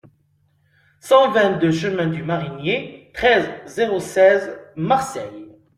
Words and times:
cent 0.99 1.29
vingt-deux 1.29 1.71
chemin 1.71 2.07
du 2.07 2.23
Marinier, 2.23 3.11
treize, 3.13 3.47
zéro 3.67 3.99
seize, 3.99 4.57
Marseille 4.75 5.51